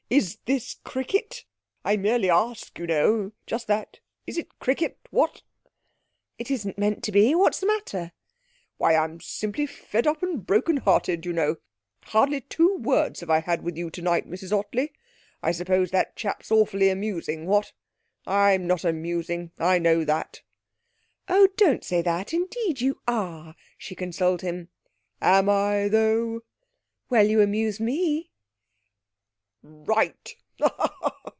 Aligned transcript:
Is 0.11 0.39
this 0.43 0.73
cricket? 0.83 1.45
I 1.85 1.95
merely 1.95 2.29
ask, 2.29 2.77
you 2.77 2.85
know. 2.85 3.31
Just 3.47 3.67
that 3.67 4.01
is 4.27 4.37
it 4.37 4.59
cricket; 4.59 4.99
what?' 5.09 5.41
'It 6.37 6.51
isn't 6.51 6.77
meant 6.77 7.01
to 7.05 7.13
be. 7.13 7.33
What's 7.33 7.61
the 7.61 7.67
matter?' 7.67 8.11
'Why, 8.75 8.93
I'm 8.93 9.21
simply 9.21 9.65
fed 9.65 10.05
up 10.05 10.21
and 10.21 10.45
broken 10.45 10.75
hearted, 10.77 11.25
you 11.25 11.31
know. 11.31 11.55
Hardly 12.03 12.41
two 12.41 12.75
words 12.75 13.21
have 13.21 13.29
I 13.29 13.39
had 13.39 13.63
with 13.63 13.77
you 13.77 13.89
tonight, 13.89 14.29
Mrs 14.29 14.51
Ottley.... 14.51 14.91
I 15.41 15.53
suppose 15.53 15.91
that 15.91 16.17
chap's 16.17 16.51
awfully 16.51 16.89
amusing, 16.89 17.45
what? 17.45 17.71
I'm 18.27 18.67
not 18.67 18.83
amusing.... 18.83 19.51
I 19.57 19.79
know 19.79 20.03
that.' 20.03 20.41
'Oh, 21.29 21.47
don't 21.55 21.85
say 21.85 22.01
that. 22.01 22.33
Indeed 22.33 22.81
you 22.81 22.99
are.' 23.07 23.55
she 23.77 23.95
consoled 23.95 24.41
him. 24.41 24.67
'Am 25.21 25.47
I 25.47 25.87
though?' 25.87 26.41
'Well, 27.09 27.25
you 27.27 27.39
amuse 27.41 27.79
me!' 27.79 28.27
'Right!' 29.63 30.35